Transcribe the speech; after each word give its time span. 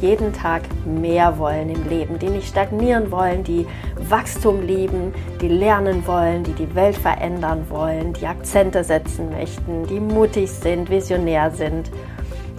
jeden 0.00 0.32
Tag 0.32 0.62
mehr 0.84 1.38
wollen 1.38 1.70
im 1.70 1.88
Leben, 1.88 2.18
die 2.18 2.28
nicht 2.28 2.48
stagnieren 2.48 3.10
wollen, 3.10 3.44
die 3.44 3.66
Wachstum 3.96 4.62
lieben, 4.62 5.14
die 5.40 5.48
lernen 5.48 6.06
wollen, 6.06 6.44
die 6.44 6.52
die 6.52 6.74
Welt 6.74 6.96
verändern 6.96 7.64
wollen, 7.68 8.12
die 8.12 8.26
Akzente 8.26 8.84
setzen 8.84 9.30
möchten, 9.30 9.86
die 9.86 10.00
mutig 10.00 10.50
sind, 10.50 10.90
visionär 10.90 11.50
sind 11.50 11.90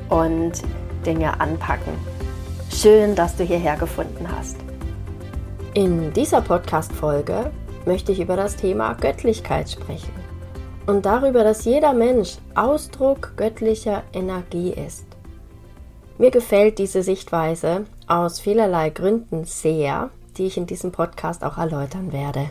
und 0.10 0.54
Dinge 1.06 1.40
anpacken. 1.40 1.94
Schön, 2.72 3.16
dass 3.16 3.36
du 3.36 3.44
hierher 3.44 3.78
gefunden 3.78 4.28
hast. 4.38 4.58
In 5.74 6.12
dieser 6.14 6.42
Podcast-Folge 6.42 7.52
möchte 7.86 8.12
ich 8.12 8.20
über 8.20 8.36
das 8.36 8.56
Thema 8.56 8.94
Göttlichkeit 8.94 9.70
sprechen 9.70 10.12
und 10.88 11.06
darüber, 11.06 11.44
dass 11.44 11.66
jeder 11.66 11.94
Mensch 11.94 12.38
Ausdruck 12.56 13.34
göttlicher 13.36 14.04
Energie 14.14 14.72
ist. 14.72 15.06
Mir 16.18 16.32
gefällt 16.32 16.80
diese 16.80 17.04
Sichtweise 17.04 17.86
aus 18.08 18.40
vielerlei 18.40 18.90
Gründen 18.90 19.46
sehr, 19.46 20.10
die 20.38 20.48
ich 20.48 20.58
in 20.58 20.66
diesem 20.66 20.92
Podcast 20.92 21.44
auch 21.44 21.58
erläutern 21.58 22.12
werde. 22.12 22.50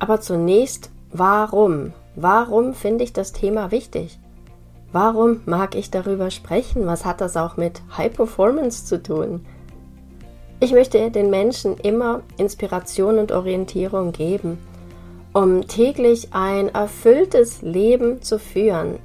Aber 0.00 0.20
zunächst, 0.20 0.90
warum? 1.12 1.92
Warum 2.16 2.74
finde 2.74 3.04
ich 3.04 3.12
das 3.12 3.32
Thema 3.32 3.70
wichtig? 3.70 4.18
Warum 4.92 5.42
mag 5.46 5.76
ich 5.76 5.90
darüber 5.90 6.32
sprechen? 6.32 6.86
Was 6.86 7.04
hat 7.04 7.20
das 7.20 7.36
auch 7.36 7.56
mit 7.56 7.80
High 7.96 8.12
Performance 8.12 8.86
zu 8.86 9.00
tun? 9.00 9.46
Ich 10.58 10.72
möchte 10.72 11.10
den 11.10 11.30
Menschen 11.30 11.76
immer 11.78 12.22
Inspiration 12.36 13.18
und 13.18 13.30
Orientierung 13.30 14.10
geben, 14.10 14.58
um 15.32 15.68
täglich 15.68 16.28
ein 16.32 16.68
erfülltes 16.68 17.62
Leben 17.62 18.20
zu 18.20 18.38
führen, 18.40 18.98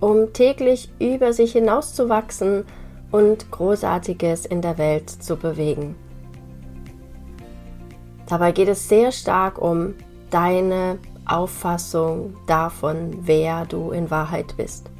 um 0.00 0.32
täglich 0.32 0.90
über 0.98 1.32
sich 1.32 1.52
hinauszuwachsen 1.52 2.64
und 3.10 3.50
Großartiges 3.50 4.46
in 4.46 4.62
der 4.62 4.78
Welt 4.78 5.10
zu 5.10 5.36
bewegen. 5.36 5.96
Dabei 8.28 8.52
geht 8.52 8.68
es 8.68 8.88
sehr 8.88 9.10
stark 9.10 9.58
um 9.58 9.94
deine 10.30 10.98
Auffassung 11.26 12.34
davon, 12.46 13.18
wer 13.22 13.64
du 13.64 13.90
in 13.90 14.10
Wahrheit 14.10 14.54
bist. 14.56 14.90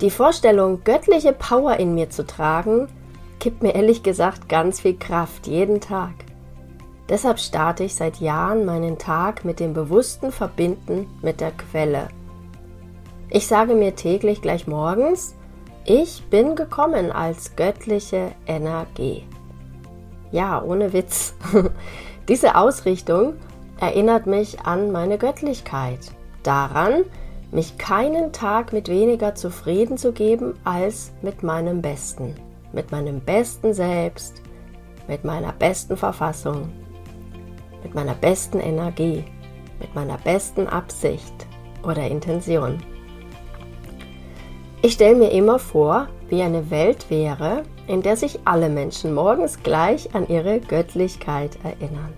Die 0.00 0.10
Vorstellung, 0.10 0.82
göttliche 0.82 1.32
Power 1.32 1.76
in 1.76 1.94
mir 1.94 2.10
zu 2.10 2.26
tragen, 2.26 2.88
gibt 3.38 3.62
mir 3.62 3.74
ehrlich 3.74 4.02
gesagt 4.02 4.48
ganz 4.48 4.80
viel 4.80 4.96
Kraft 4.96 5.46
jeden 5.46 5.80
Tag. 5.80 6.12
Deshalb 7.08 7.38
starte 7.38 7.84
ich 7.84 7.94
seit 7.94 8.20
Jahren 8.20 8.64
meinen 8.64 8.98
Tag 8.98 9.44
mit 9.44 9.60
dem 9.60 9.74
bewussten 9.74 10.32
Verbinden 10.32 11.06
mit 11.20 11.40
der 11.40 11.52
Quelle– 11.52 12.08
ich 13.34 13.46
sage 13.46 13.74
mir 13.74 13.96
täglich 13.96 14.42
gleich 14.42 14.66
morgens, 14.66 15.34
ich 15.86 16.22
bin 16.28 16.54
gekommen 16.54 17.10
als 17.10 17.56
göttliche 17.56 18.32
Energie. 18.46 19.26
Ja, 20.30 20.62
ohne 20.62 20.92
Witz. 20.92 21.34
Diese 22.28 22.56
Ausrichtung 22.56 23.34
erinnert 23.80 24.26
mich 24.26 24.60
an 24.60 24.92
meine 24.92 25.16
Göttlichkeit, 25.16 26.12
daran, 26.42 27.04
mich 27.50 27.78
keinen 27.78 28.32
Tag 28.32 28.74
mit 28.74 28.88
weniger 28.88 29.34
zufrieden 29.34 29.96
zu 29.96 30.12
geben 30.12 30.54
als 30.64 31.12
mit 31.22 31.42
meinem 31.42 31.80
Besten, 31.80 32.34
mit 32.72 32.92
meinem 32.92 33.20
besten 33.20 33.72
Selbst, 33.72 34.42
mit 35.08 35.24
meiner 35.24 35.52
besten 35.52 35.96
Verfassung, 35.96 36.70
mit 37.82 37.94
meiner 37.94 38.14
besten 38.14 38.60
Energie, 38.60 39.24
mit 39.80 39.94
meiner 39.94 40.18
besten 40.18 40.66
Absicht 40.66 41.46
oder 41.82 42.06
Intention. 42.06 42.78
Ich 44.84 44.94
stelle 44.94 45.14
mir 45.14 45.30
immer 45.30 45.60
vor, 45.60 46.08
wie 46.28 46.42
eine 46.42 46.68
Welt 46.68 47.08
wäre, 47.08 47.62
in 47.86 48.02
der 48.02 48.16
sich 48.16 48.40
alle 48.44 48.68
Menschen 48.68 49.14
morgens 49.14 49.62
gleich 49.62 50.12
an 50.12 50.28
ihre 50.28 50.58
Göttlichkeit 50.58 51.56
erinnern. 51.62 52.12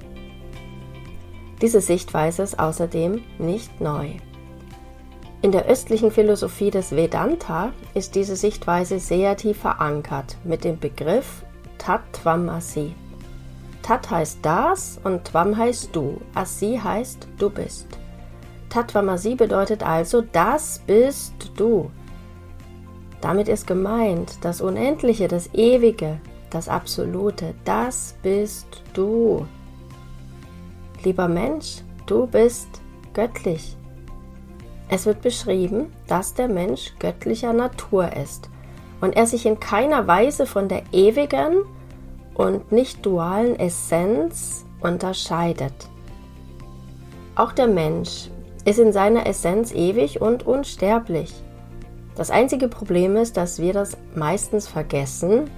Diese 1.60 1.82
Sichtweise 1.82 2.42
ist 2.42 2.58
außerdem 2.58 3.22
nicht 3.38 3.82
neu. 3.82 4.12
In 5.42 5.52
der 5.52 5.66
östlichen 5.66 6.10
Philosophie 6.10 6.70
des 6.70 6.96
Vedanta 6.96 7.74
ist 7.92 8.14
diese 8.14 8.34
Sichtweise 8.34 8.98
sehr 8.98 9.36
tief 9.36 9.58
verankert 9.58 10.38
mit 10.42 10.64
dem 10.64 10.78
Begriff 10.78 11.44
Tatvamasi. 11.76 12.94
Tat 13.82 14.10
heißt 14.10 14.38
das 14.40 14.98
und 15.04 15.26
Tvam 15.26 15.54
heißt 15.54 15.94
du, 15.94 16.18
Asi 16.34 16.80
heißt 16.82 17.28
du 17.36 17.50
bist. 17.50 17.88
Tatvamasi 18.70 19.34
bedeutet 19.34 19.82
also, 19.82 20.22
das 20.22 20.80
bist 20.86 21.34
du. 21.56 21.90
Damit 23.24 23.48
ist 23.48 23.66
gemeint, 23.66 24.36
das 24.42 24.60
Unendliche, 24.60 25.28
das 25.28 25.48
Ewige, 25.54 26.20
das 26.50 26.68
Absolute, 26.68 27.54
das 27.64 28.16
bist 28.22 28.82
du. 28.92 29.46
Lieber 31.02 31.26
Mensch, 31.26 31.78
du 32.04 32.26
bist 32.26 32.68
göttlich. 33.14 33.78
Es 34.90 35.06
wird 35.06 35.22
beschrieben, 35.22 35.90
dass 36.06 36.34
der 36.34 36.48
Mensch 36.48 36.92
göttlicher 36.98 37.54
Natur 37.54 38.14
ist 38.14 38.50
und 39.00 39.16
er 39.16 39.26
sich 39.26 39.46
in 39.46 39.58
keiner 39.58 40.06
Weise 40.06 40.44
von 40.44 40.68
der 40.68 40.82
ewigen 40.92 41.64
und 42.34 42.72
nicht 42.72 43.06
dualen 43.06 43.58
Essenz 43.58 44.66
unterscheidet. 44.82 45.88
Auch 47.36 47.52
der 47.52 47.68
Mensch 47.68 48.28
ist 48.66 48.78
in 48.78 48.92
seiner 48.92 49.26
Essenz 49.26 49.72
ewig 49.72 50.20
und 50.20 50.46
unsterblich. 50.46 51.32
Das 52.16 52.30
einzige 52.30 52.68
Problem 52.68 53.16
ist, 53.16 53.36
dass 53.36 53.58
wir 53.58 53.72
das 53.72 53.96
meistens 54.14 54.68
vergessen 54.68 55.50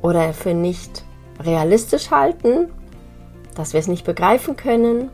oder 0.00 0.32
für 0.32 0.54
nicht 0.54 1.04
realistisch 1.40 2.10
halten, 2.10 2.68
dass 3.54 3.72
wir 3.72 3.80
es 3.80 3.88
nicht 3.88 4.04
begreifen 4.04 4.56
können 4.56 5.10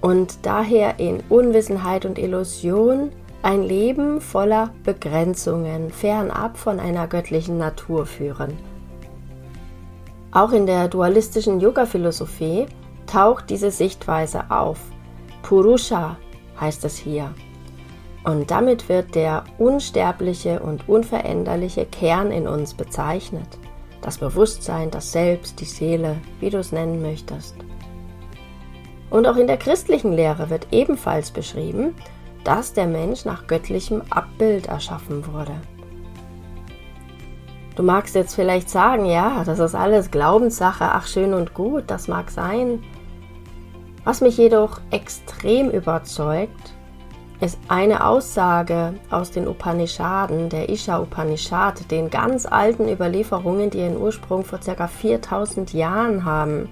und 0.00 0.46
daher 0.46 0.98
in 0.98 1.22
Unwissenheit 1.28 2.06
und 2.06 2.18
Illusion 2.18 3.10
ein 3.42 3.62
Leben 3.62 4.20
voller 4.20 4.70
Begrenzungen 4.84 5.90
fernab 5.90 6.56
von 6.56 6.80
einer 6.80 7.06
göttlichen 7.06 7.58
Natur 7.58 8.06
führen. 8.06 8.56
Auch 10.32 10.52
in 10.52 10.66
der 10.66 10.88
dualistischen 10.88 11.60
Yoga-Philosophie 11.60 12.66
taucht 13.06 13.50
diese 13.50 13.70
Sichtweise 13.70 14.50
auf. 14.50 14.78
Purusha 15.42 16.16
heißt 16.58 16.84
es 16.84 16.96
hier. 16.96 17.34
Und 18.24 18.50
damit 18.50 18.88
wird 18.88 19.14
der 19.14 19.44
unsterbliche 19.58 20.60
und 20.60 20.88
unveränderliche 20.88 21.86
Kern 21.86 22.30
in 22.30 22.46
uns 22.46 22.74
bezeichnet. 22.74 23.58
Das 24.00 24.18
Bewusstsein, 24.18 24.90
das 24.90 25.12
Selbst, 25.12 25.60
die 25.60 25.64
Seele, 25.64 26.16
wie 26.40 26.50
du 26.50 26.58
es 26.58 26.72
nennen 26.72 27.02
möchtest. 27.02 27.56
Und 29.10 29.26
auch 29.26 29.36
in 29.36 29.46
der 29.46 29.58
christlichen 29.58 30.12
Lehre 30.12 30.50
wird 30.50 30.68
ebenfalls 30.70 31.30
beschrieben, 31.30 31.94
dass 32.44 32.72
der 32.72 32.86
Mensch 32.86 33.24
nach 33.24 33.46
göttlichem 33.46 34.02
Abbild 34.10 34.66
erschaffen 34.66 35.26
wurde. 35.32 35.54
Du 37.76 37.82
magst 37.82 38.14
jetzt 38.14 38.34
vielleicht 38.34 38.68
sagen, 38.68 39.06
ja, 39.06 39.44
das 39.44 39.58
ist 39.58 39.74
alles 39.74 40.10
Glaubenssache, 40.10 40.84
ach 40.84 41.06
schön 41.06 41.32
und 41.34 41.54
gut, 41.54 41.84
das 41.86 42.06
mag 42.06 42.30
sein. 42.30 42.82
Was 44.04 44.20
mich 44.20 44.36
jedoch 44.36 44.80
extrem 44.90 45.70
überzeugt, 45.70 46.74
ist 47.42 47.58
eine 47.66 48.06
Aussage 48.06 48.94
aus 49.10 49.32
den 49.32 49.48
Upanishaden, 49.48 50.48
der 50.48 50.68
Isha 50.68 51.00
Upanishad, 51.00 51.90
den 51.90 52.08
ganz 52.08 52.46
alten 52.46 52.88
Überlieferungen, 52.88 53.68
die 53.68 53.78
ihren 53.78 53.96
Ursprung 53.96 54.44
vor 54.44 54.60
ca. 54.60 54.86
4000 54.86 55.72
Jahren 55.72 56.24
haben. 56.24 56.68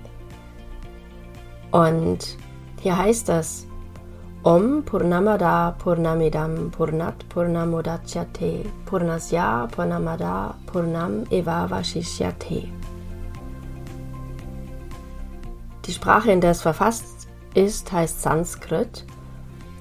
Und 1.72 2.36
hier 2.80 2.96
heißt 2.96 3.30
es, 3.30 3.66
Om 4.44 4.84
Purnamada 4.84 5.72
Purnamidam 5.72 6.70
Purnat 6.70 7.28
Purnamudachyate 7.28 8.64
Purnasya 8.86 9.66
Purnamada 9.66 10.54
Purnam 10.66 11.24
Evavashishyate. 11.30 12.68
Die 15.84 15.92
Sprache, 15.92 16.30
in 16.30 16.40
der 16.40 16.52
es 16.52 16.62
verfasst 16.62 17.28
ist, 17.54 17.90
heißt 17.90 18.22
Sanskrit 18.22 19.04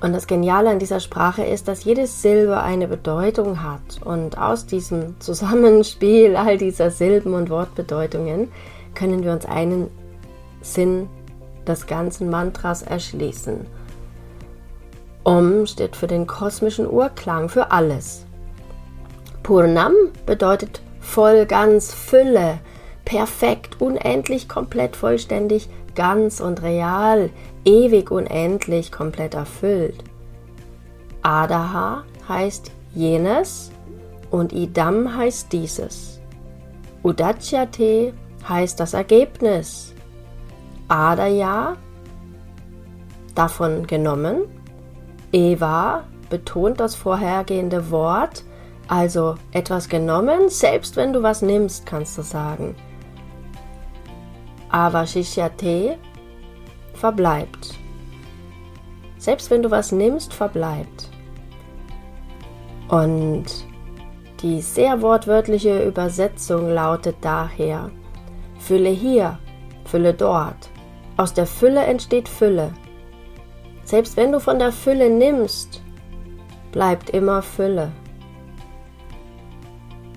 und 0.01 0.13
das 0.13 0.27
Geniale 0.27 0.69
an 0.69 0.79
dieser 0.79 1.01
Sprache 1.01 1.43
ist, 1.43 1.67
dass 1.67 1.83
jede 1.83 2.07
Silbe 2.07 2.61
eine 2.61 2.87
Bedeutung 2.87 3.61
hat. 3.61 4.01
Und 4.03 4.37
aus 4.37 4.65
diesem 4.65 5.19
Zusammenspiel 5.19 6.37
all 6.37 6.57
dieser 6.57 6.89
Silben 6.89 7.33
und 7.33 7.49
Wortbedeutungen 7.49 8.49
können 8.95 9.23
wir 9.23 9.33
uns 9.33 9.45
einen 9.45 9.89
Sinn 10.61 11.09
des 11.67 11.85
ganzen 11.85 12.29
Mantras 12.29 12.81
erschließen. 12.81 13.65
Om 15.25 15.65
steht 15.67 15.97
für 15.97 16.07
den 16.07 16.27
kosmischen 16.27 16.89
Urklang, 16.89 17.49
für 17.49 17.71
alles. 17.71 18.25
Purnam 19.43 19.93
bedeutet 20.25 20.81
voll, 21.01 21.45
ganz, 21.45 21.93
Fülle, 21.93 22.59
perfekt, 23.03 23.81
unendlich, 23.81 24.47
komplett, 24.47 24.95
vollständig, 24.95 25.69
ganz 25.93 26.39
und 26.39 26.61
real, 26.61 27.29
ewig, 27.69 28.09
unendlich, 28.09 28.91
komplett 28.91 29.35
erfüllt. 29.35 30.03
Adaha 31.21 32.03
heißt 32.27 32.71
jenes 32.95 33.71
und 34.31 34.53
Idam 34.53 35.15
heißt 35.15 35.53
dieses. 35.53 36.19
Udachyate 37.03 38.13
heißt 38.47 38.79
das 38.79 38.93
Ergebnis. 38.93 39.93
Adaya 40.87 41.77
davon 43.35 43.85
genommen. 43.85 44.41
Eva 45.31 46.05
betont 46.31 46.79
das 46.79 46.95
vorhergehende 46.95 47.91
Wort, 47.91 48.43
also 48.87 49.35
etwas 49.51 49.89
genommen, 49.89 50.49
selbst 50.49 50.95
wenn 50.95 51.13
du 51.13 51.21
was 51.21 51.43
nimmst, 51.43 51.85
kannst 51.85 52.17
du 52.17 52.23
sagen. 52.23 52.75
Avashishyate 54.71 55.97
verbleibt. 56.99 57.79
Selbst 59.17 59.49
wenn 59.49 59.63
du 59.63 59.71
was 59.71 59.91
nimmst, 59.91 60.33
verbleibt. 60.33 61.09
Und 62.89 63.45
die 64.41 64.61
sehr 64.61 65.01
wortwörtliche 65.01 65.83
Übersetzung 65.83 66.69
lautet 66.69 67.17
daher, 67.21 67.91
Fülle 68.59 68.89
hier, 68.89 69.37
Fülle 69.85 70.13
dort. 70.13 70.69
Aus 71.17 71.33
der 71.33 71.45
Fülle 71.45 71.81
entsteht 71.81 72.29
Fülle. 72.29 72.73
Selbst 73.83 74.15
wenn 74.17 74.31
du 74.31 74.39
von 74.39 74.59
der 74.59 74.71
Fülle 74.71 75.09
nimmst, 75.09 75.81
bleibt 76.71 77.09
immer 77.09 77.41
Fülle. 77.41 77.91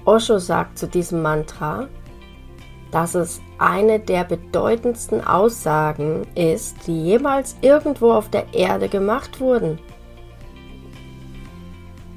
Osho 0.04 0.38
sagt 0.38 0.78
zu 0.78 0.86
diesem 0.86 1.22
Mantra, 1.22 1.88
dass 2.92 3.14
es 3.14 3.40
eine 3.58 3.98
der 3.98 4.22
bedeutendsten 4.22 5.26
Aussagen 5.26 6.26
ist, 6.36 6.86
die 6.86 7.02
jemals 7.02 7.56
irgendwo 7.62 8.12
auf 8.12 8.28
der 8.28 8.54
Erde 8.54 8.88
gemacht 8.88 9.40
wurden. 9.40 9.78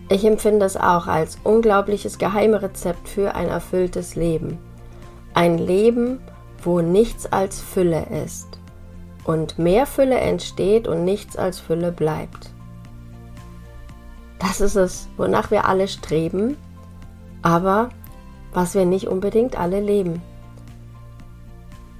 Ich 0.09 0.23
empfinde 0.23 0.65
es 0.65 0.77
auch 0.77 1.07
als 1.07 1.39
unglaubliches 1.43 2.19
Geheimrezept 2.19 3.07
für 3.07 3.33
ein 3.33 3.47
erfülltes 3.47 4.15
Leben. 4.15 4.59
Ein 5.33 5.57
Leben, 5.57 6.19
wo 6.61 6.81
nichts 6.81 7.25
als 7.31 7.59
Fülle 7.59 8.05
ist 8.23 8.59
und 9.23 9.57
mehr 9.57 9.85
Fülle 9.85 10.19
entsteht 10.19 10.87
und 10.87 11.05
nichts 11.05 11.37
als 11.37 11.59
Fülle 11.59 11.91
bleibt. 11.91 12.51
Das 14.39 14.61
ist 14.61 14.75
es, 14.75 15.07
wonach 15.17 15.51
wir 15.51 15.65
alle 15.65 15.87
streben, 15.87 16.57
aber 17.41 17.89
was 18.53 18.75
wir 18.75 18.85
nicht 18.85 19.07
unbedingt 19.07 19.57
alle 19.57 19.79
leben. 19.79 20.21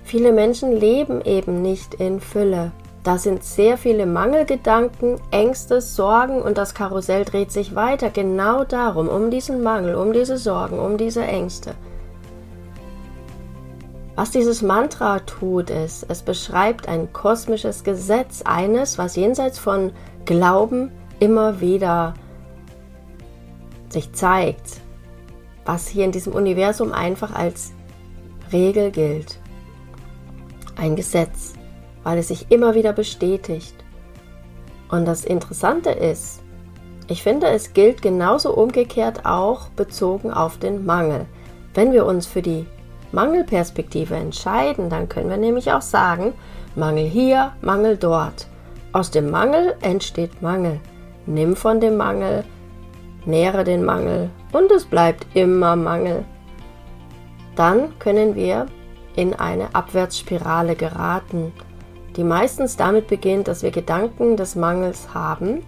Viele 0.06 0.32
Menschen 0.32 0.72
leben 0.72 1.22
eben 1.26 1.64
nicht 1.64 1.96
in 1.96 2.22
Fülle. 2.22 2.72
Da 3.04 3.18
sind 3.18 3.44
sehr 3.44 3.76
viele 3.76 4.06
Mangelgedanken, 4.06 5.20
Ängste, 5.32 5.82
Sorgen 5.82 6.44
und 6.44 6.60
das 6.60 6.76
Karussell 6.76 7.26
dreht 7.26 7.52
sich 7.52 7.74
weiter 7.74 8.12
genau 8.12 8.64
darum, 8.64 9.08
um 9.08 9.32
diesen 9.32 9.64
Mangel, 9.64 9.96
um 9.96 10.14
diese 10.14 10.38
Sorgen, 10.38 10.78
um 10.78 10.98
diese 10.98 11.24
Ängste. 11.24 11.74
Was 14.14 14.30
dieses 14.30 14.62
Mantra 14.62 15.20
tut, 15.20 15.72
ist, 15.72 16.06
es 16.08 16.22
beschreibt 16.22 16.88
ein 16.88 17.12
kosmisches 17.12 17.84
Gesetz, 17.84 18.44
eines, 18.44 19.00
was 19.00 19.16
jenseits 19.16 19.58
von 19.58 19.92
Glauben 20.26 20.92
immer 21.20 21.62
wieder 21.62 22.14
sich 23.90 24.14
zeigt, 24.14 24.82
was 25.66 25.88
hier 25.88 26.06
in 26.06 26.12
diesem 26.12 26.34
Universum 26.34 26.92
einfach 26.94 27.34
als 27.34 27.74
Regel 28.52 28.92
gilt. 28.92 29.40
Ein 30.76 30.96
Gesetz 30.96 31.56
weil 32.06 32.20
es 32.20 32.30
sich 32.30 32.46
immer 32.50 32.76
wieder 32.76 32.94
bestätigt. 32.94 33.76
Und 34.90 35.06
das 35.06 35.26
Interessante 35.26 35.90
ist, 35.90 36.42
ich 37.08 37.24
finde, 37.24 37.48
es 37.48 37.74
gilt 37.74 38.02
genauso 38.02 38.54
umgekehrt 38.54 39.26
auch 39.26 39.70
bezogen 39.70 40.32
auf 40.32 40.58
den 40.58 40.86
Mangel. 40.86 41.26
Wenn 41.74 41.92
wir 41.92 42.06
uns 42.06 42.28
für 42.28 42.42
die 42.42 42.66
Mangelperspektive 43.12 44.16
entscheiden, 44.16 44.90
dann 44.90 45.10
können 45.10 45.30
wir 45.30 45.38
nämlich 45.38 45.72
auch 45.72 45.82
sagen, 45.82 46.34
Mangel 46.76 47.06
hier, 47.06 47.54
Mangel 47.62 47.98
dort. 47.98 48.48
Aus 48.94 49.10
dem 49.10 49.32
Mangel 49.32 49.76
entsteht 49.82 50.42
Mangel. 50.42 50.80
Nimm 51.26 51.56
von 51.56 51.80
dem 51.80 51.98
Mangel, 51.98 52.44
nähere 53.26 53.64
den 53.64 53.84
Mangel 53.84 54.30
und 54.52 54.72
es 54.72 54.86
bleibt 54.86 55.26
immer 55.36 55.76
Mangel. 55.76 56.24
Dann 57.56 57.98
können 57.98 58.36
wir 58.36 58.68
in 59.16 59.34
eine 59.34 59.74
Abwärtsspirale 59.74 60.76
geraten 60.76 61.54
die 62.16 62.24
meistens 62.24 62.78
damit 62.78 63.08
beginnt, 63.08 63.48
dass 63.48 63.62
wir 63.62 63.72
Gedanken 63.72 64.38
des 64.38 64.56
Mangels 64.56 65.14
haben 65.14 65.64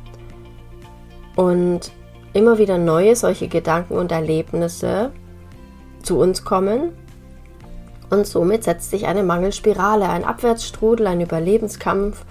und 1.36 1.92
immer 2.34 2.58
wieder 2.58 2.78
neue 2.78 3.16
solche 3.16 3.48
Gedanken 3.48 3.96
und 3.96 4.12
Erlebnisse 4.12 5.12
zu 6.04 6.20
uns 6.20 6.46
kommen. 6.46 6.94
Und 8.10 8.26
somit 8.26 8.64
setzt 8.64 8.90
sich 8.92 9.06
eine 9.06 9.24
Mangelspirale, 9.24 10.08
ein 10.08 10.24
Abwärtsstrudel, 10.24 11.08
ein 11.08 11.20
Überlebenskampf 11.20 12.24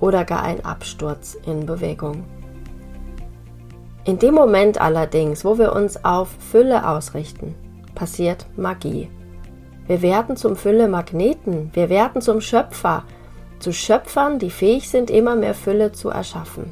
oder 0.00 0.24
gar 0.24 0.42
ein 0.42 0.64
Absturz 0.64 1.36
in 1.46 1.66
Bewegung. 1.66 2.24
In 4.04 4.18
dem 4.18 4.34
Moment 4.34 4.80
allerdings, 4.80 5.44
wo 5.44 5.58
wir 5.58 5.72
uns 5.72 6.04
auf 6.04 6.30
Fülle 6.50 6.88
ausrichten, 6.88 7.54
passiert 7.94 8.46
Magie. 8.56 9.08
Wir 9.90 10.02
werden 10.02 10.36
zum 10.36 10.54
Fülle-Magneten, 10.54 11.70
wir 11.72 11.88
werden 11.90 12.22
zum 12.22 12.40
Schöpfer, 12.40 13.02
zu 13.58 13.72
Schöpfern, 13.72 14.38
die 14.38 14.50
fähig 14.50 14.88
sind, 14.88 15.10
immer 15.10 15.34
mehr 15.34 15.52
Fülle 15.52 15.90
zu 15.90 16.10
erschaffen. 16.10 16.70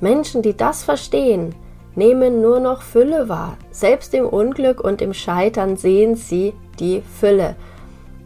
Menschen, 0.00 0.42
die 0.42 0.56
das 0.56 0.82
verstehen, 0.82 1.54
nehmen 1.94 2.40
nur 2.40 2.58
noch 2.58 2.82
Fülle 2.82 3.28
wahr. 3.28 3.56
Selbst 3.70 4.14
im 4.14 4.26
Unglück 4.26 4.80
und 4.80 5.00
im 5.00 5.14
Scheitern 5.14 5.76
sehen 5.76 6.16
sie 6.16 6.54
die 6.80 7.04
Fülle. 7.20 7.54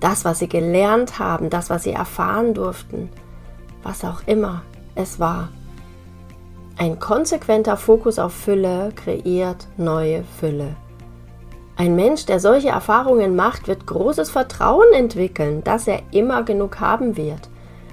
Das, 0.01 0.25
was 0.25 0.39
sie 0.39 0.49
gelernt 0.49 1.19
haben, 1.19 1.51
das, 1.51 1.69
was 1.69 1.83
sie 1.83 1.93
erfahren 1.93 2.55
durften, 2.55 3.11
was 3.83 4.07
auch 4.07 4.23
immer 4.25 4.63
es 4.95 5.21
war. 5.21 5.51
Ein 6.79 6.99
konsequenter 6.99 7.77
Fokus 7.77 8.19
auf 8.19 8.33
Fülle 8.33 8.91
kreiert 8.97 9.69
neue 9.77 10.25
Fülle. 10.41 10.77
Ein 11.79 11.95
Mensch, 11.95 12.27
der 12.27 12.41
solche 12.41 12.71
Erfahrungen 12.71 13.37
macht, 13.37 13.69
wird 13.69 13.87
großes 13.87 14.31
Vertrauen 14.31 14.93
entwickeln, 14.93 15.63
dass 15.63 15.87
er 15.87 16.03
immer 16.11 16.43
genug 16.43 16.81
haben 16.81 17.17
wird. 17.17 17.49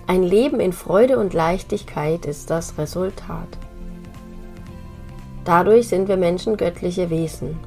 Ein 0.08 0.24
Leben 0.24 0.60
in 0.60 0.74
Freude 0.74 1.20
und 1.20 1.36
Leichtigkeit 1.36 2.26
ist 2.26 2.50
das 2.50 2.80
Resultat. 2.80 3.48
Dadurch 5.44 5.88
sind 5.88 6.08
wir 6.08 6.18
Menschen 6.18 6.58
göttliche 6.58 7.12
Wesen. 7.12 7.60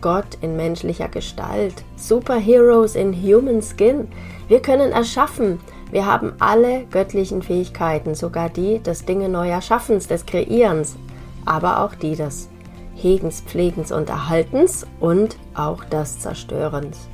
Gott 0.00 0.38
in 0.40 0.56
menschlicher 0.56 1.08
Gestalt, 1.08 1.74
Superheroes 1.96 2.94
in 2.94 3.12
Human 3.12 3.60
Skin. 3.60 4.08
Wir 4.48 4.60
können 4.60 4.92
erschaffen. 4.92 5.60
Wir 5.90 6.06
haben 6.06 6.32
alle 6.38 6.86
göttlichen 6.90 7.42
Fähigkeiten, 7.42 8.14
sogar 8.14 8.48
die 8.48 8.78
des 8.78 9.04
Dinge 9.04 9.28
neu 9.28 9.50
Erschaffens, 9.50 10.06
des 10.06 10.24
Kreierens, 10.24 10.96
aber 11.44 11.84
auch 11.84 11.94
die 11.94 12.16
des 12.16 12.48
Hegens, 12.96 13.42
Pflegens 13.42 13.92
und 13.92 14.08
Erhaltens 14.08 14.86
und 15.00 15.36
auch 15.54 15.84
des 15.84 16.18
Zerstörens. 16.18 17.08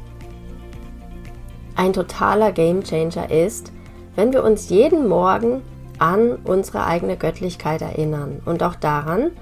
Ein 1.75 1.93
totaler 1.93 2.53
Gamechanger 2.53 3.31
ist, 3.31 3.73
wenn 4.15 4.33
wir 4.33 4.45
uns 4.45 4.69
jeden 4.69 5.09
Morgen 5.09 5.63
an 5.99 6.37
unsere 6.45 6.87
eigene 6.87 7.17
Göttlichkeit 7.17 7.83
erinnern 7.83 8.41
und 8.45 8.63
auch 8.63 8.77
daran, 8.77 9.33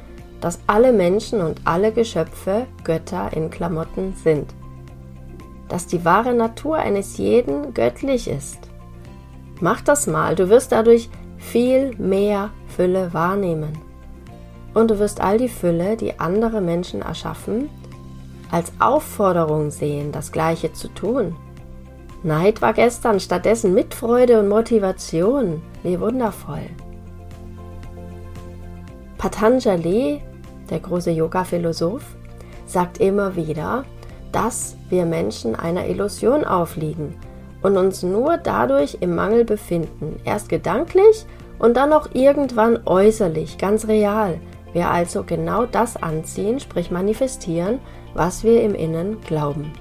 dass 0.40 0.60
alle 0.66 0.92
Menschen 0.92 1.42
und 1.42 1.60
alle 1.64 1.92
Geschöpfe 1.92 2.66
Götter 2.84 3.30
in 3.34 3.50
Klamotten 3.50 4.14
sind. 4.24 4.54
Dass 5.68 5.86
die 5.86 6.04
wahre 6.04 6.32
Natur 6.32 6.76
eines 6.76 7.18
jeden 7.18 7.74
göttlich 7.74 8.28
ist. 8.28 8.58
Mach 9.60 9.82
das 9.82 10.06
mal, 10.06 10.34
du 10.34 10.48
wirst 10.48 10.72
dadurch 10.72 11.10
viel 11.36 11.94
mehr 11.98 12.50
Fülle 12.66 13.12
wahrnehmen 13.12 13.89
und 14.74 14.90
du 14.90 14.98
wirst 14.98 15.20
all 15.20 15.38
die 15.38 15.48
Fülle, 15.48 15.96
die 15.96 16.18
andere 16.18 16.60
Menschen 16.60 17.02
erschaffen, 17.02 17.68
als 18.50 18.72
Aufforderung 18.78 19.70
sehen, 19.70 20.12
das 20.12 20.32
Gleiche 20.32 20.72
zu 20.72 20.88
tun. 20.88 21.36
Neid 22.22 22.60
war 22.60 22.74
gestern, 22.74 23.18
stattdessen 23.18 23.72
Mitfreude 23.74 24.40
und 24.40 24.48
Motivation. 24.48 25.62
Wie 25.82 25.98
wundervoll. 25.98 26.66
Patanjali, 29.16 30.20
der 30.68 30.80
große 30.80 31.10
Yoga-Philosoph, 31.10 32.04
sagt 32.66 32.98
immer 32.98 33.36
wieder, 33.36 33.84
dass 34.32 34.76
wir 34.88 35.06
Menschen 35.06 35.56
einer 35.56 35.86
Illusion 35.86 36.44
aufliegen 36.44 37.14
und 37.62 37.76
uns 37.76 38.02
nur 38.02 38.36
dadurch 38.36 38.98
im 39.00 39.14
Mangel 39.14 39.44
befinden, 39.44 40.20
erst 40.24 40.48
gedanklich 40.48 41.26
und 41.58 41.76
dann 41.76 41.92
auch 41.92 42.08
irgendwann 42.14 42.80
äußerlich, 42.86 43.58
ganz 43.58 43.88
real. 43.88 44.38
Wir 44.72 44.90
also 44.90 45.24
genau 45.24 45.66
das 45.66 45.96
anziehen, 45.96 46.60
sprich 46.60 46.90
manifestieren, 46.90 47.80
was 48.14 48.44
wir 48.44 48.62
im 48.62 48.74
Innen 48.74 49.20
glauben. 49.22 49.72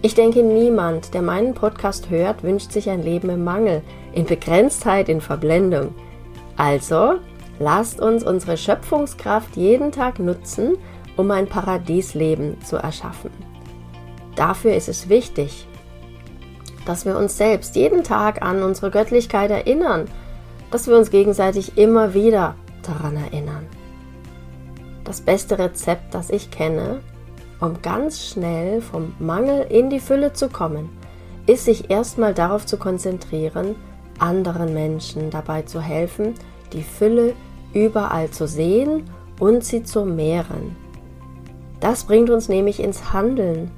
Ich 0.00 0.14
denke, 0.14 0.42
niemand, 0.42 1.12
der 1.14 1.22
meinen 1.22 1.54
Podcast 1.54 2.08
hört, 2.08 2.42
wünscht 2.44 2.70
sich 2.70 2.88
ein 2.88 3.02
Leben 3.02 3.30
im 3.30 3.42
Mangel, 3.42 3.82
in 4.12 4.26
Begrenztheit, 4.26 5.08
in 5.08 5.20
Verblendung. 5.20 5.94
Also, 6.56 7.14
lasst 7.58 8.00
uns 8.00 8.22
unsere 8.22 8.56
Schöpfungskraft 8.56 9.56
jeden 9.56 9.90
Tag 9.90 10.20
nutzen, 10.20 10.76
um 11.16 11.30
ein 11.32 11.48
Paradiesleben 11.48 12.62
zu 12.62 12.76
erschaffen. 12.76 13.30
Dafür 14.36 14.74
ist 14.74 14.88
es 14.88 15.08
wichtig, 15.08 15.66
dass 16.86 17.04
wir 17.04 17.16
uns 17.16 17.36
selbst 17.36 17.74
jeden 17.74 18.04
Tag 18.04 18.40
an 18.40 18.62
unsere 18.62 18.92
Göttlichkeit 18.92 19.50
erinnern, 19.50 20.06
dass 20.70 20.86
wir 20.86 20.96
uns 20.96 21.10
gegenseitig 21.10 21.76
immer 21.76 22.14
wieder 22.14 22.54
daran 22.82 23.16
erinnern. 23.16 23.66
Das 25.04 25.20
beste 25.20 25.58
Rezept, 25.58 26.14
das 26.14 26.30
ich 26.30 26.50
kenne, 26.50 27.00
um 27.60 27.80
ganz 27.82 28.24
schnell 28.24 28.80
vom 28.80 29.14
Mangel 29.18 29.66
in 29.70 29.90
die 29.90 30.00
Fülle 30.00 30.32
zu 30.32 30.48
kommen, 30.48 30.90
ist 31.46 31.64
sich 31.64 31.90
erstmal 31.90 32.34
darauf 32.34 32.66
zu 32.66 32.76
konzentrieren, 32.76 33.74
anderen 34.18 34.74
Menschen 34.74 35.30
dabei 35.30 35.62
zu 35.62 35.80
helfen, 35.80 36.34
die 36.72 36.82
Fülle 36.82 37.34
überall 37.72 38.30
zu 38.30 38.46
sehen 38.46 39.04
und 39.40 39.64
sie 39.64 39.82
zu 39.82 40.04
mehren. 40.04 40.76
Das 41.80 42.04
bringt 42.04 42.28
uns 42.28 42.48
nämlich 42.48 42.80
ins 42.80 43.12
Handeln. 43.12 43.70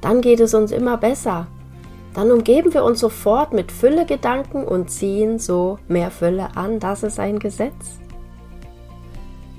Dann 0.00 0.20
geht 0.20 0.40
es 0.40 0.54
uns 0.54 0.70
immer 0.70 0.96
besser. 0.96 1.48
Dann 2.14 2.30
umgeben 2.30 2.72
wir 2.72 2.84
uns 2.84 3.00
sofort 3.00 3.52
mit 3.52 3.72
Fülle-Gedanken 3.72 4.64
und 4.64 4.88
ziehen 4.88 5.40
so 5.40 5.78
mehr 5.88 6.12
Fülle 6.12 6.56
an. 6.56 6.78
Das 6.78 7.02
ist 7.02 7.18
ein 7.18 7.40
Gesetz. 7.40 7.98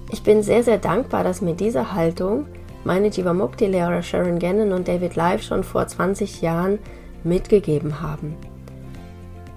Ich 0.10 0.24
bin 0.24 0.42
sehr, 0.42 0.64
sehr 0.64 0.78
dankbar, 0.78 1.26
dass 1.26 1.42
mir 1.42 1.54
diese 1.54 1.94
Haltung 1.94 2.46
meine 2.86 3.10
Jivamukti-Lehrer 3.10 4.02
Sharon 4.02 4.40
Gannon 4.40 4.72
und 4.72 4.88
David 4.88 5.16
Live 5.16 5.42
schon 5.42 5.64
vor 5.64 5.86
20 5.86 6.42
Jahren 6.42 6.80
mitgegeben 7.26 8.02
haben. 8.02 8.36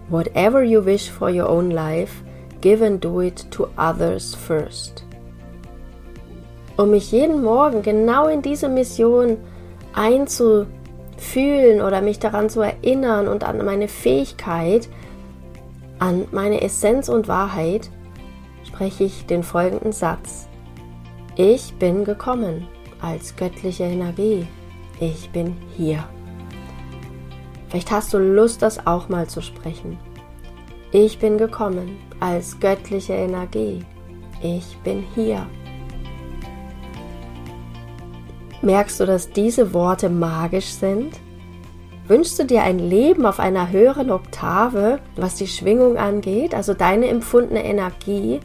Whatever 0.08 0.62
you 0.62 0.84
wish 0.84 1.10
for 1.10 1.28
your 1.28 1.48
own 1.48 1.70
life, 1.70 2.22
give 2.60 2.84
and 2.84 3.02
do 3.02 3.20
it 3.20 3.48
to 3.52 3.68
others 3.76 4.34
first. 4.34 5.04
Um 6.76 6.90
mich 6.90 7.12
jeden 7.12 7.42
Morgen 7.42 7.82
genau 7.82 8.26
in 8.26 8.40
diese 8.40 8.68
Mission 8.68 9.36
einzufühlen 11.18 11.82
oder 11.82 12.00
mich 12.00 12.18
daran 12.18 12.48
zu 12.48 12.60
erinnern 12.60 13.28
und 13.28 13.44
an 13.44 13.64
meine 13.64 13.88
Fähigkeit, 13.88 14.88
an 15.98 16.26
meine 16.30 16.62
Essenz 16.62 17.08
und 17.08 17.28
Wahrheit, 17.28 17.90
spreche 18.64 19.04
ich 19.04 19.26
den 19.26 19.42
folgenden 19.42 19.92
Satz. 19.92 20.48
Ich 21.36 21.74
bin 21.74 22.04
gekommen 22.04 22.66
als 23.00 23.36
göttliche 23.36 23.84
Energie. 23.84 24.46
Ich 25.00 25.30
bin 25.30 25.56
hier. 25.76 26.04
Vielleicht 27.68 27.90
hast 27.90 28.14
du 28.14 28.18
Lust, 28.18 28.62
das 28.62 28.86
auch 28.86 29.08
mal 29.08 29.26
zu 29.28 29.40
sprechen. 29.40 29.98
Ich 30.90 31.18
bin 31.18 31.36
gekommen 31.36 31.98
als 32.18 32.58
göttliche 32.58 33.12
Energie. 33.12 33.84
Ich 34.42 34.76
bin 34.78 35.04
hier. 35.14 35.46
Merkst 38.68 39.00
du, 39.00 39.06
dass 39.06 39.30
diese 39.30 39.72
Worte 39.72 40.10
magisch 40.10 40.66
sind? 40.66 41.14
Wünschst 42.06 42.38
du 42.38 42.44
dir 42.44 42.64
ein 42.64 42.78
Leben 42.78 43.24
auf 43.24 43.40
einer 43.40 43.70
höheren 43.70 44.10
Oktave, 44.10 44.98
was 45.16 45.36
die 45.36 45.46
Schwingung 45.46 45.96
angeht, 45.96 46.54
also 46.54 46.74
deine 46.74 47.08
empfundene 47.08 47.64
Energie, 47.64 48.40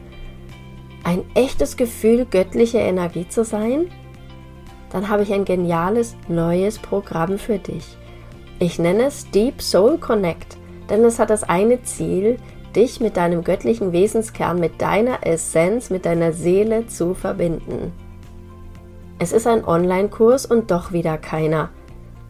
ein 1.03 1.25
echtes 1.35 1.75
Gefühl, 1.75 2.23
göttliche 2.23 2.77
Energie 2.77 3.27
zu 3.27 3.43
sein? 3.43 3.91
Dann 4.93 5.09
habe 5.09 5.23
ich 5.23 5.33
ein 5.33 5.43
geniales 5.43 6.15
neues 6.29 6.79
Programm 6.79 7.37
für 7.37 7.57
dich. 7.57 7.97
Ich 8.59 8.79
nenne 8.79 9.07
es 9.07 9.29
Deep 9.29 9.61
Soul 9.61 9.97
Connect, 9.97 10.55
denn 10.89 11.03
es 11.03 11.19
hat 11.19 11.31
das 11.31 11.43
eine 11.43 11.83
Ziel, 11.83 12.37
dich 12.73 13.01
mit 13.01 13.17
deinem 13.17 13.43
göttlichen 13.43 13.91
Wesenskern, 13.91 14.57
mit 14.57 14.81
deiner 14.81 15.27
Essenz, 15.27 15.89
mit 15.89 16.05
deiner 16.05 16.31
Seele 16.31 16.87
zu 16.87 17.13
verbinden. 17.13 17.91
Es 19.19 19.31
ist 19.31 19.47
ein 19.47 19.63
Online-Kurs 19.63 20.45
und 20.45 20.71
doch 20.71 20.91
wieder 20.91 21.17
keiner, 21.17 21.69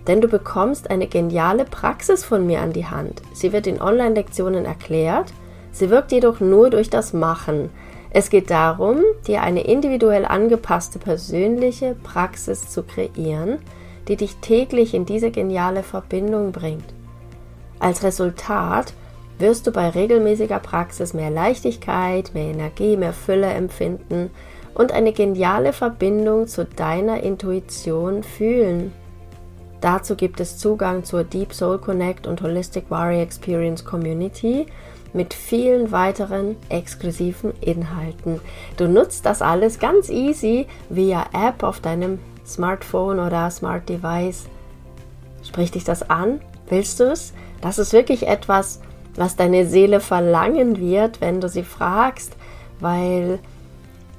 denn 0.08 0.22
du 0.22 0.28
bekommst 0.28 0.90
eine 0.90 1.08
geniale 1.08 1.66
Praxis 1.66 2.24
von 2.24 2.46
mir 2.46 2.62
an 2.62 2.74
die 2.74 2.86
Hand. 2.86 3.22
Sie 3.34 3.54
wird 3.54 3.68
in 3.68 3.82
Online-Lektionen 3.82 4.66
erklärt, 4.66 5.34
sie 5.72 5.90
wirkt 5.90 6.12
jedoch 6.12 6.40
nur 6.40 6.70
durch 6.70 6.90
das 6.90 7.14
Machen. 7.14 7.70
Es 8.12 8.30
geht 8.30 8.52
darum, 8.52 9.00
dir 9.26 9.42
eine 9.42 9.64
individuell 9.66 10.26
angepasste 10.26 11.00
persönliche 11.00 11.96
Praxis 12.04 12.70
zu 12.70 12.84
kreieren, 12.84 13.60
die 14.08 14.18
dich 14.18 14.36
täglich 14.38 14.94
in 14.94 15.06
diese 15.06 15.32
geniale 15.32 15.84
Verbindung 15.84 16.52
bringt. 16.52 16.94
Als 17.80 18.04
Resultat 18.04 18.94
wirst 19.40 19.66
du 19.66 19.72
bei 19.72 19.90
regelmäßiger 19.90 20.60
Praxis 20.60 21.14
mehr 21.14 21.32
Leichtigkeit, 21.32 22.32
mehr 22.34 22.52
Energie, 22.52 22.98
mehr 22.98 23.14
Fülle 23.14 23.48
empfinden 23.48 24.30
und 24.76 24.92
eine 24.92 25.14
geniale 25.14 25.74
Verbindung 25.74 26.48
zu 26.48 26.66
deiner 26.66 27.22
Intuition 27.22 28.24
fühlen. 28.24 28.92
Dazu 29.82 30.16
gibt 30.16 30.40
es 30.40 30.58
Zugang 30.58 31.04
zur 31.04 31.24
Deep 31.26 31.54
Soul 31.54 31.78
Connect 31.78 32.26
und 32.26 32.42
Holistic 32.42 32.86
Warrior 32.90 33.22
Experience 33.22 33.84
Community 33.84 34.66
mit 35.14 35.34
vielen 35.34 35.92
weiteren 35.92 36.56
exklusiven 36.70 37.54
Inhalten. 37.62 38.40
Du 38.78 38.88
nutzt 38.88 39.26
das 39.26 39.42
alles 39.42 39.80
ganz 39.80 40.10
easy 40.10 40.68
via 40.90 41.26
App 41.34 41.64
auf 41.64 41.80
deinem 41.80 42.20
Smartphone 42.46 43.20
oder 43.20 43.50
Smart 43.52 43.88
Device. 43.88 44.46
Spricht 45.46 45.76
dich 45.76 45.84
das 45.84 46.10
an? 46.10 46.40
Willst 46.70 47.00
du 47.00 47.12
es? 47.12 47.34
Das 47.62 47.78
ist 47.78 47.94
wirklich 47.94 48.28
etwas, 48.28 48.82
was 49.16 49.36
deine 49.36 49.66
Seele 49.66 50.00
verlangen 50.00 50.80
wird, 50.80 51.22
wenn 51.22 51.42
du 51.42 51.50
sie 51.50 51.64
fragst, 51.64 52.36
weil 52.80 53.40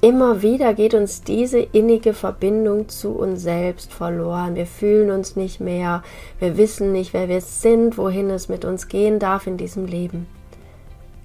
immer 0.05 0.41
wieder 0.41 0.73
geht 0.73 0.93
uns 0.93 1.23
diese 1.23 1.59
innige 1.59 2.13
Verbindung 2.13 2.89
zu 2.89 3.11
uns 3.11 3.41
selbst 3.41 3.93
verloren. 3.93 4.55
Wir 4.55 4.67
fühlen 4.67 5.09
uns 5.09 5.35
nicht 5.35 5.59
mehr, 5.59 6.03
wir 6.39 6.57
wissen 6.57 6.91
nicht, 6.91 7.13
wer 7.13 7.27
wir 7.27 7.41
sind, 7.41 7.97
wohin 7.97 8.29
es 8.29 8.49
mit 8.49 8.65
uns 8.65 8.87
gehen 8.87 9.19
darf 9.19 9.47
in 9.47 9.57
diesem 9.57 9.85
Leben. 9.85 10.27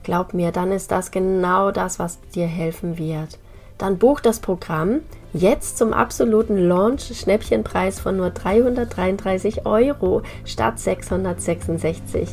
Glaub 0.02 0.34
mir, 0.34 0.50
dann 0.50 0.72
ist 0.72 0.90
das 0.90 1.10
genau 1.10 1.70
das, 1.70 1.98
was 1.98 2.20
dir 2.34 2.46
helfen 2.46 2.98
wird 2.98 3.38
dann 3.80 3.96
buch 3.96 4.20
das 4.20 4.40
Programm 4.40 5.00
jetzt 5.32 5.78
zum 5.78 5.94
absoluten 5.94 6.58
Launch-Schnäppchenpreis 6.58 7.98
von 7.98 8.16
nur 8.16 8.30
333 8.30 9.64
Euro 9.64 10.22
statt 10.44 10.78
666. 10.78 12.28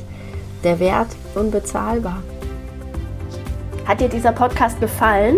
Der 0.64 0.80
Wert 0.80 1.08
unbezahlbar. 1.36 2.22
Hat 3.86 4.02
dir 4.02 4.10
dieser 4.10 4.34
Podcast 4.34 4.82
gefallen? 4.82 5.38